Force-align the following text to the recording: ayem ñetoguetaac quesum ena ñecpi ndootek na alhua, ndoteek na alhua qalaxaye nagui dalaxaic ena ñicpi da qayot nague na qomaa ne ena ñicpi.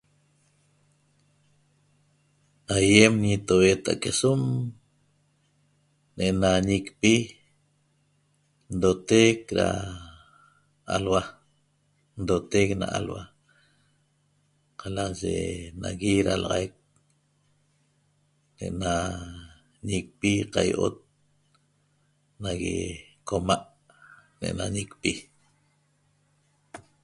ayem 2.75 3.13
ñetoguetaac 3.25 3.99
quesum 4.03 4.41
ena 6.27 6.49
ñecpi 6.69 7.13
ndootek 8.75 9.39
na 9.57 9.67
alhua, 10.95 11.23
ndoteek 12.21 12.69
na 12.81 12.85
alhua 12.97 13.23
qalaxaye 14.79 15.47
nagui 15.81 16.13
dalaxaic 16.27 16.73
ena 18.65 18.91
ñicpi 19.87 20.31
da 20.41 20.49
qayot 20.53 20.95
nague 22.43 22.73
na 22.97 23.03
qomaa 23.27 23.63
ne 24.39 24.45
ena 24.53 24.65
ñicpi. 24.75 25.11